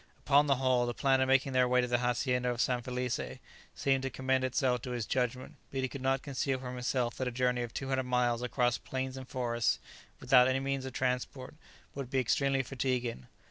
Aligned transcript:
Upon 0.25 0.47
the 0.47 0.55
whole, 0.55 0.87
the 0.87 0.95
plan 0.95 1.21
of 1.21 1.27
making 1.27 1.51
their 1.53 1.67
way 1.67 1.79
to 1.79 1.85
the 1.85 1.99
hacienda 1.99 2.49
of 2.49 2.59
San 2.59 2.81
Felice 2.81 3.19
seemed 3.75 4.01
to 4.01 4.09
commend 4.09 4.43
itself 4.43 4.81
to 4.81 4.89
his 4.93 5.05
judgment; 5.05 5.57
but 5.69 5.81
he 5.81 5.87
could 5.87 6.01
not 6.01 6.23
conceal 6.23 6.57
from 6.57 6.73
himself 6.73 7.15
that 7.17 7.27
a 7.27 7.31
journey 7.31 7.61
of 7.61 7.71
200 7.71 8.01
miles 8.01 8.41
across 8.41 8.79
plains 8.79 9.15
and 9.15 9.27
forests, 9.29 9.77
without 10.19 10.47
any 10.47 10.59
means 10.59 10.85
of 10.85 10.93
transport, 10.93 11.53
would 11.93 12.09
be 12.09 12.17
extremely 12.19 12.63
fatiguing. 12.63 13.27